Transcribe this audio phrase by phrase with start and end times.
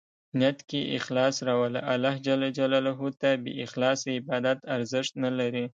[0.39, 2.27] نیت کې اخلاص راوله، الله ج
[3.21, 5.65] ته بې اخلاصه عبادت ارزښت نه لري.